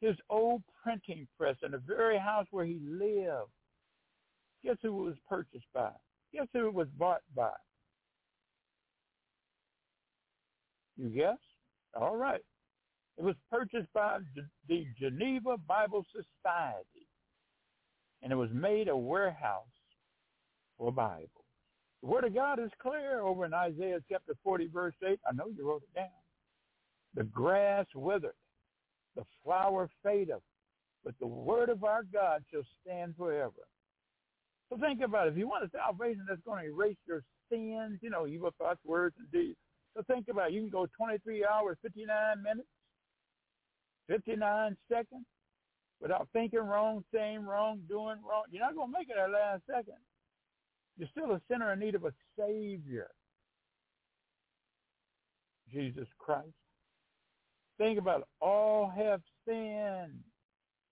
his 0.01 0.15
old 0.29 0.61
printing 0.83 1.27
press 1.37 1.55
in 1.63 1.71
the 1.71 1.79
very 1.79 2.19
house 2.19 2.45
where 2.51 2.65
he 2.65 2.79
lived 2.83 3.51
Guess 4.65 4.77
who 4.81 4.87
it 4.87 5.09
was 5.09 5.15
purchased 5.29 5.71
by? 5.75 5.91
Guess 6.33 6.47
who 6.51 6.67
it 6.67 6.73
was 6.73 6.87
bought 6.97 7.21
by? 7.35 7.51
You 10.97 11.09
guess? 11.09 11.37
All 11.93 12.17
right. 12.17 12.41
It 13.17 13.23
was 13.23 13.35
purchased 13.51 13.93
by 13.93 14.19
the 14.67 14.85
Geneva 14.99 15.57
Bible 15.67 16.03
Society, 16.11 17.07
and 18.23 18.31
it 18.31 18.35
was 18.35 18.49
made 18.53 18.87
a 18.87 18.97
warehouse 18.97 19.67
for 20.77 20.91
Bibles. 20.91 21.29
The 22.01 22.09
Word 22.09 22.23
of 22.25 22.35
God 22.35 22.59
is 22.59 22.71
clear 22.81 23.21
over 23.21 23.45
in 23.45 23.53
Isaiah 23.53 23.99
chapter 24.09 24.33
40, 24.43 24.67
verse 24.67 24.93
8. 25.03 25.19
I 25.27 25.33
know 25.33 25.45
you 25.55 25.67
wrote 25.67 25.83
it 25.83 25.95
down. 25.95 26.07
The 27.15 27.23
grass 27.23 27.85
withered, 27.95 28.35
the 29.15 29.23
flower 29.43 29.89
fadeth, 30.03 30.43
but 31.03 31.13
the 31.19 31.27
Word 31.27 31.69
of 31.69 31.83
our 31.83 32.03
God 32.03 32.43
shall 32.51 32.63
stand 32.81 33.15
forever. 33.17 33.67
So 34.69 34.77
think 34.77 35.01
about 35.01 35.27
it. 35.27 35.33
If 35.33 35.37
you 35.37 35.47
want 35.47 35.65
a 35.65 35.69
salvation 35.69 36.25
that's 36.27 36.41
going 36.45 36.63
to 36.63 36.69
erase 36.69 36.97
your 37.07 37.23
sins, 37.51 37.99
you 38.01 38.09
know, 38.09 38.27
evil 38.27 38.51
thoughts, 38.57 38.79
words, 38.83 39.15
and 39.19 39.31
deeds. 39.31 39.57
So 39.95 40.03
think 40.03 40.27
about 40.29 40.49
it. 40.49 40.53
You 40.53 40.61
can 40.61 40.69
go 40.69 40.87
23 40.97 41.45
hours, 41.45 41.77
59 41.81 42.43
minutes, 42.43 42.67
59 44.07 44.75
seconds 44.91 45.25
without 46.01 46.27
thinking 46.33 46.59
wrong, 46.59 47.03
saying 47.13 47.45
wrong, 47.45 47.79
doing 47.87 48.17
wrong. 48.27 48.43
You're 48.51 48.63
not 48.63 48.75
going 48.75 48.91
to 48.91 48.97
make 48.97 49.09
it 49.09 49.15
that 49.15 49.31
last 49.31 49.61
second. 49.67 49.97
You're 50.97 51.09
still 51.09 51.31
a 51.31 51.41
sinner 51.49 51.73
in 51.73 51.79
need 51.79 51.95
of 51.95 52.05
a 52.05 52.13
Savior. 52.37 53.09
Jesus 55.71 56.07
Christ. 56.17 56.47
Think 57.77 57.99
about 57.99 58.21
it. 58.21 58.27
All 58.39 58.89
have 58.95 59.21
sinned, 59.47 60.23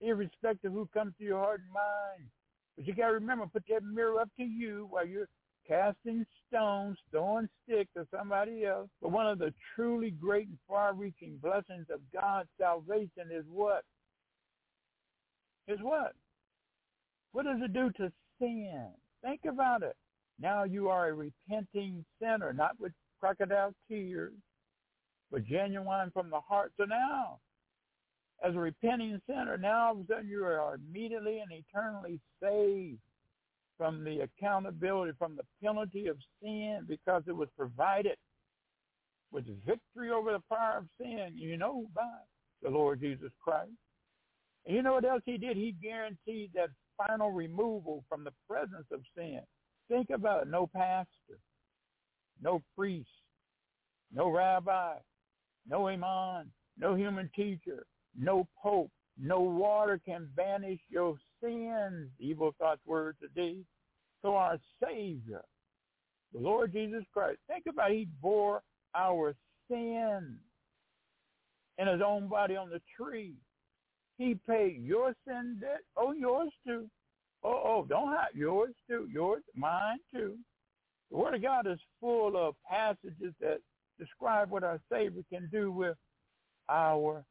irrespective 0.00 0.72
of 0.72 0.74
who 0.74 0.88
comes 0.92 1.14
to 1.18 1.24
your 1.24 1.38
heart 1.38 1.60
and 1.60 1.72
mind. 1.72 2.30
But 2.76 2.86
you 2.86 2.94
got 2.94 3.08
to 3.08 3.14
remember, 3.14 3.46
put 3.46 3.64
that 3.68 3.82
mirror 3.82 4.20
up 4.20 4.28
to 4.36 4.44
you 4.44 4.86
while 4.90 5.06
you're 5.06 5.28
casting 5.66 6.26
stones, 6.48 6.98
throwing 7.10 7.48
sticks 7.62 7.92
at 7.96 8.06
somebody 8.14 8.66
else. 8.66 8.90
But 9.00 9.12
one 9.12 9.26
of 9.26 9.38
the 9.38 9.54
truly 9.74 10.10
great 10.10 10.48
and 10.48 10.58
far-reaching 10.68 11.38
blessings 11.40 11.86
of 11.90 12.00
God's 12.12 12.50
salvation 12.60 13.30
is 13.32 13.44
what? 13.48 13.84
Is 15.66 15.78
what? 15.80 16.14
What 17.32 17.46
does 17.46 17.60
it 17.62 17.72
do 17.72 17.90
to 17.96 18.12
sin? 18.38 18.90
Think 19.24 19.40
about 19.48 19.82
it. 19.82 19.96
Now 20.38 20.64
you 20.64 20.88
are 20.88 21.08
a 21.08 21.14
repenting 21.14 22.04
sinner, 22.20 22.52
not 22.52 22.78
with 22.78 22.92
crocodile 23.20 23.72
tears, 23.88 24.32
but 25.30 25.46
genuine 25.46 26.10
from 26.12 26.28
the 26.28 26.40
heart. 26.40 26.72
So 26.76 26.84
now, 26.84 27.38
as 28.44 28.54
a 28.54 28.58
repenting 28.58 29.20
sinner, 29.26 29.56
now 29.56 29.86
all 29.86 29.92
of 29.92 30.00
a 30.00 30.06
sudden 30.06 30.28
you 30.28 30.44
are 30.44 30.74
immediately 30.74 31.38
and 31.38 31.50
eternally 31.50 32.20
saved 32.42 32.98
from 33.78 34.04
the 34.04 34.20
accountability, 34.20 35.12
from 35.18 35.36
the 35.36 35.44
penalty 35.62 36.06
of 36.08 36.16
sin 36.42 36.84
because 36.86 37.22
it 37.26 37.34
was 37.34 37.48
provided 37.56 38.16
with 39.32 39.44
victory 39.66 40.10
over 40.10 40.32
the 40.32 40.42
power 40.48 40.78
of 40.78 40.86
sin, 41.00 41.32
you 41.34 41.56
know, 41.56 41.86
by 41.94 42.02
the 42.62 42.70
Lord 42.70 43.00
Jesus 43.00 43.32
Christ. 43.42 43.70
And 44.66 44.76
you 44.76 44.82
know 44.82 44.94
what 44.94 45.04
else 45.04 45.22
he 45.24 45.38
did? 45.38 45.56
He 45.56 45.74
guaranteed 45.82 46.50
that 46.54 46.70
final 46.96 47.30
removal 47.30 48.04
from 48.08 48.24
the 48.24 48.32
presence 48.48 48.86
of 48.92 49.00
sin. 49.16 49.40
Think 49.88 50.10
about 50.10 50.42
it. 50.42 50.48
No 50.48 50.68
pastor, 50.74 51.38
no 52.40 52.62
priest, 52.76 53.08
no 54.12 54.30
rabbi, 54.30 54.94
no 55.68 55.88
imam, 55.88 56.50
no 56.78 56.94
human 56.94 57.30
teacher, 57.34 57.86
no 58.18 58.46
pope, 58.62 58.90
no 59.18 59.40
water 59.40 60.00
can 60.04 60.28
banish 60.36 60.80
your 60.88 61.16
sins, 61.42 62.10
evil 62.18 62.54
thoughts, 62.58 62.80
words, 62.86 63.18
or 63.22 63.28
deeds. 63.34 63.66
So 64.22 64.36
our 64.36 64.58
Savior, 64.82 65.44
the 66.32 66.40
Lord 66.40 66.72
Jesus 66.72 67.04
Christ, 67.12 67.38
think 67.46 67.64
about 67.68 67.90
it. 67.92 67.98
He 67.98 68.08
bore 68.20 68.62
our 68.94 69.34
sins 69.70 70.38
in 71.78 71.88
his 71.88 72.00
own 72.04 72.28
body 72.28 72.56
on 72.56 72.70
the 72.70 72.80
tree. 72.96 73.34
He 74.18 74.38
paid 74.46 74.82
your 74.82 75.14
sin 75.26 75.58
debt. 75.60 75.80
Oh, 75.96 76.12
yours 76.12 76.52
too. 76.66 76.88
Oh, 77.42 77.60
oh, 77.64 77.86
don't 77.88 78.08
hide 78.08 78.34
yours 78.34 78.74
too. 78.88 79.08
Yours, 79.12 79.42
mine 79.54 79.98
too. 80.14 80.36
The 81.10 81.16
Word 81.16 81.34
of 81.34 81.42
God 81.42 81.66
is 81.66 81.78
full 82.00 82.36
of 82.36 82.54
passages 82.68 83.34
that 83.40 83.58
describe 83.98 84.50
what 84.50 84.64
our 84.64 84.80
Savior 84.90 85.22
can 85.30 85.48
do 85.52 85.70
with 85.70 85.96
our 86.68 87.24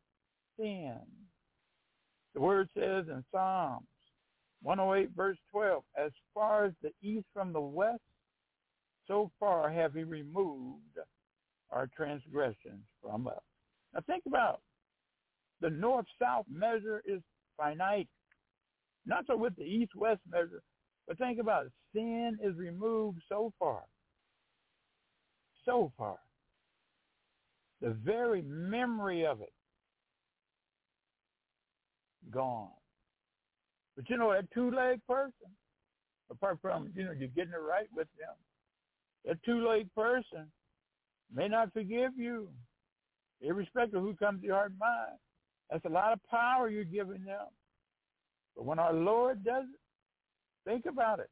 sin. 0.57 0.99
The 2.33 2.41
Word 2.41 2.69
says 2.75 3.05
in 3.07 3.23
Psalms 3.31 3.87
108 4.61 5.09
verse 5.15 5.37
12, 5.51 5.83
as 5.97 6.11
far 6.33 6.65
as 6.65 6.73
the 6.81 6.91
east 7.01 7.25
from 7.33 7.53
the 7.53 7.61
west, 7.61 7.99
so 9.07 9.29
far 9.39 9.69
have 9.69 9.93
he 9.93 10.03
removed 10.03 10.97
our 11.71 11.89
transgressions 11.95 12.83
from 13.01 13.27
us. 13.27 13.41
Now 13.93 14.01
think 14.07 14.23
about 14.25 14.61
the 15.63 15.69
north-south 15.69 16.45
measure 16.51 17.01
is 17.05 17.21
finite. 17.57 18.09
Not 19.05 19.25
so 19.25 19.37
with 19.37 19.55
the 19.55 19.63
east-west 19.63 20.19
measure, 20.29 20.61
but 21.07 21.17
think 21.17 21.39
about 21.39 21.67
it. 21.67 21.71
Sin 21.95 22.37
is 22.43 22.55
removed 22.57 23.19
so 23.29 23.53
far. 23.57 23.83
So 25.65 25.93
far. 25.97 26.17
The 27.81 27.91
very 27.91 28.41
memory 28.41 29.25
of 29.25 29.39
it 29.39 29.53
gone. 32.29 32.69
But 33.95 34.09
you 34.09 34.17
know, 34.17 34.33
that 34.33 34.51
two-legged 34.53 35.05
person, 35.07 35.49
apart 36.29 36.59
from, 36.61 36.91
you 36.93 37.05
know, 37.05 37.11
you're 37.11 37.29
getting 37.29 37.53
it 37.53 37.57
right 37.57 37.87
with 37.95 38.07
them, 38.19 38.35
that 39.25 39.37
two-legged 39.45 39.93
person 39.95 40.51
may 41.33 41.47
not 41.47 41.71
forgive 41.71 42.11
you, 42.17 42.49
irrespective 43.39 43.99
of 43.99 44.03
who 44.03 44.15
comes 44.15 44.41
to 44.41 44.47
your 44.47 44.55
heart 44.55 44.71
and 44.71 44.79
mind. 44.79 45.19
That's 45.73 45.85
a 45.85 45.89
lot 45.89 46.13
of 46.13 46.21
power 46.31 46.69
you're 46.69 46.85
giving 46.85 47.25
them. 47.25 47.47
But 48.55 48.65
when 48.65 48.77
our 48.79 48.93
Lord 48.93 49.43
does 49.43 49.65
it, 49.65 49.81
think 50.69 50.85
about 50.85 51.19
it. 51.19 51.31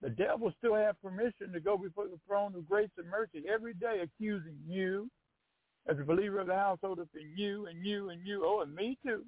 The 0.00 0.10
devil 0.10 0.52
still 0.58 0.74
have 0.74 1.00
permission 1.02 1.52
to 1.52 1.60
go 1.60 1.76
before 1.76 2.06
the 2.06 2.18
throne 2.26 2.54
of 2.56 2.66
grace 2.66 2.90
and 2.96 3.08
mercy 3.10 3.44
every 3.52 3.74
day 3.74 4.00
accusing 4.02 4.56
you 4.66 5.10
as 5.88 5.98
a 5.98 6.04
believer 6.04 6.40
of 6.40 6.46
the 6.46 6.56
household 6.56 7.00
of 7.00 7.08
you 7.36 7.66
and 7.66 7.84
you 7.84 8.10
and 8.10 8.26
you. 8.26 8.44
Oh, 8.46 8.62
and 8.62 8.74
me 8.74 8.98
too. 9.06 9.24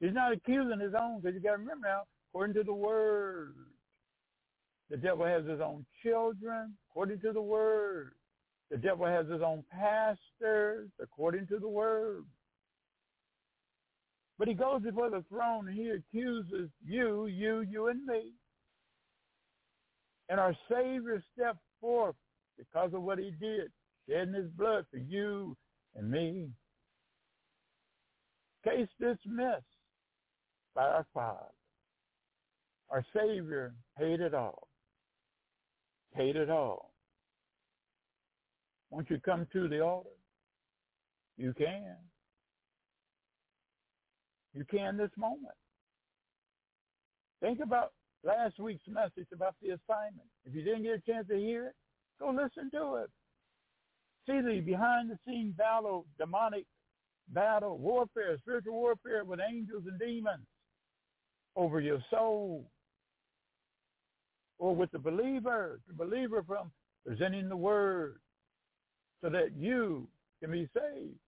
He's 0.00 0.14
not 0.14 0.32
accusing 0.32 0.80
his 0.80 0.94
own 1.00 1.20
because 1.20 1.34
you 1.36 1.40
got 1.40 1.52
to 1.52 1.58
remember 1.58 1.86
now, 1.88 2.02
according 2.30 2.54
to 2.56 2.64
the 2.64 2.74
word, 2.74 3.54
the 4.90 4.96
devil 4.96 5.24
has 5.24 5.46
his 5.46 5.60
own 5.60 5.86
children, 6.02 6.76
according 6.90 7.20
to 7.20 7.32
the 7.32 7.40
word. 7.42 8.14
The 8.70 8.78
devil 8.78 9.06
has 9.06 9.28
his 9.28 9.42
own 9.42 9.64
pastors, 9.70 10.90
according 11.00 11.46
to 11.48 11.60
the 11.60 11.68
word. 11.68 12.24
But 14.42 14.48
he 14.48 14.54
goes 14.54 14.82
before 14.82 15.08
the 15.08 15.24
throne 15.28 15.68
and 15.68 15.78
he 15.78 15.90
accuses 15.90 16.68
you, 16.84 17.26
you, 17.26 17.60
you, 17.60 17.86
and 17.86 18.04
me. 18.04 18.32
And 20.28 20.40
our 20.40 20.52
Savior 20.68 21.22
stepped 21.32 21.60
forth 21.80 22.16
because 22.58 22.92
of 22.92 23.02
what 23.02 23.20
he 23.20 23.30
did, 23.38 23.70
shedding 24.08 24.34
his 24.34 24.50
blood 24.58 24.84
for 24.90 24.96
you 24.96 25.56
and 25.94 26.10
me. 26.10 26.48
Case 28.64 28.88
dismissed 28.98 29.62
by 30.74 30.86
our 30.88 31.06
Father. 31.14 31.46
Our 32.90 33.04
Savior 33.16 33.76
paid 33.96 34.18
it 34.18 34.34
all. 34.34 34.66
Paid 36.16 36.34
it 36.34 36.50
all. 36.50 36.92
Once 38.90 39.06
you 39.08 39.20
come 39.24 39.46
to 39.52 39.68
the 39.68 39.78
altar, 39.78 40.10
you 41.36 41.54
can. 41.56 41.94
You 44.54 44.64
can 44.64 44.96
this 44.96 45.10
moment. 45.16 45.54
Think 47.40 47.60
about 47.60 47.92
last 48.24 48.58
week's 48.58 48.86
message 48.86 49.26
about 49.32 49.54
the 49.62 49.70
assignment. 49.70 50.28
If 50.44 50.54
you 50.54 50.62
didn't 50.62 50.84
get 50.84 50.94
a 50.94 51.00
chance 51.00 51.26
to 51.28 51.36
hear 51.36 51.68
it, 51.68 51.74
go 52.20 52.30
listen 52.30 52.70
to 52.72 52.96
it. 52.96 53.10
See 54.26 54.40
the 54.40 54.60
behind-the-scenes 54.60 55.56
battle, 55.56 56.06
demonic 56.18 56.66
battle, 57.28 57.78
warfare, 57.78 58.36
spiritual 58.38 58.74
warfare 58.74 59.24
with 59.24 59.40
angels 59.40 59.84
and 59.86 59.98
demons 59.98 60.46
over 61.56 61.80
your 61.80 62.00
soul. 62.10 62.64
Or 64.58 64.76
with 64.76 64.92
the 64.92 64.98
believer, 64.98 65.80
the 65.88 65.94
believer 65.94 66.44
from 66.46 66.70
presenting 67.04 67.48
the 67.48 67.56
word 67.56 68.20
so 69.20 69.28
that 69.30 69.56
you 69.58 70.06
can 70.40 70.52
be 70.52 70.68
saved. 70.72 71.18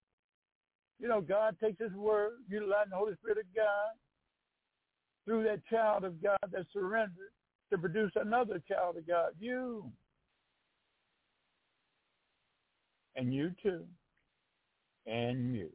You 1.01 1.09
know, 1.09 1.21
God 1.21 1.57
takes 1.63 1.81
his 1.81 1.93
word, 1.93 2.33
utilizing 2.49 2.91
the 2.91 2.97
Holy 2.97 3.15
Spirit 3.15 3.39
of 3.39 3.45
God 3.55 3.93
through 5.25 5.45
that 5.45 5.65
child 5.67 6.05
of 6.05 6.23
God 6.23 6.39
that 6.53 6.67
surrendered 6.73 7.33
to 7.71 7.79
produce 7.79 8.13
another 8.17 8.63
child 8.69 8.97
of 8.97 9.07
God, 9.07 9.33
you. 9.39 9.91
And 13.17 13.33
you 13.33 13.53
too. 13.63 13.85
And 15.07 15.55
you. 15.55 15.71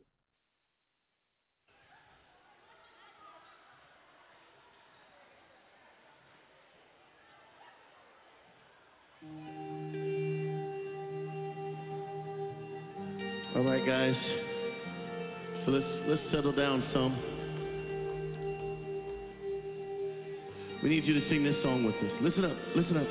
All 13.55 13.63
right, 13.63 13.85
guys. 13.85 14.15
So 15.65 15.71
let's 15.71 15.85
let's 16.07 16.21
settle 16.31 16.51
down 16.53 16.83
some. 16.93 17.17
We 20.81 20.89
need 20.89 21.03
you 21.03 21.13
to 21.19 21.29
sing 21.29 21.43
this 21.43 21.61
song 21.61 21.83
with 21.83 21.95
us. 21.95 22.11
Listen 22.21 22.45
up. 22.45 22.57
Listen 22.75 22.97
up. 22.97 23.07